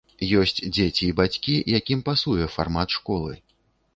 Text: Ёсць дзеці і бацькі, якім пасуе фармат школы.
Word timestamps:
Ёсць 0.43 0.59
дзеці 0.75 1.01
і 1.07 1.09
бацькі, 1.19 1.53
якім 1.79 2.01
пасуе 2.09 2.49
фармат 2.55 2.87
школы. 3.01 3.33